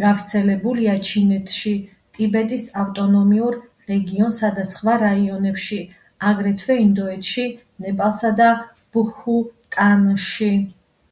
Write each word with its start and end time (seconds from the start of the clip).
გავრცელებულია 0.00 0.94
ჩინეთში 1.10 1.70
ტიბეტის 2.16 2.66
ავტონომიურ 2.82 3.56
რეგიონსა 3.92 4.50
და 4.58 4.64
სხვა 4.72 4.96
რაიონებში, 5.02 5.78
აგრეთვე 6.32 6.76
ინდოეთში, 6.84 7.46
ნეპალში 7.86 8.34
და 8.42 8.50
ბჰუტანში. 8.98 10.52